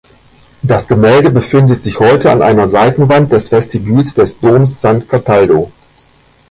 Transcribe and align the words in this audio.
Das 0.63 0.87
Gemälde 0.87 1.29
befindet 1.29 1.83
sich 1.83 1.99
heute 1.99 2.31
an 2.31 2.41
einer 2.41 2.67
Seitenwand 2.67 3.31
des 3.31 3.51
Vestibüls 3.51 4.15
des 4.15 4.39
Doms 4.39 4.81
San 4.81 5.07
Cataldo. 5.07 5.71